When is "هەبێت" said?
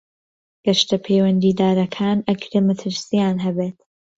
3.45-3.77